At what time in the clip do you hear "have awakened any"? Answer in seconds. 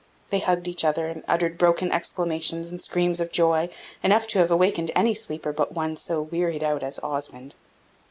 4.39-5.13